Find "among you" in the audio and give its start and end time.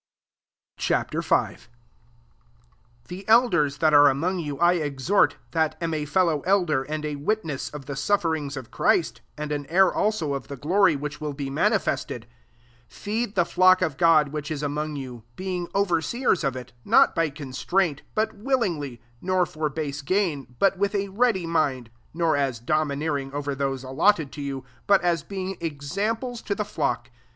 4.07-4.57, 14.65-15.23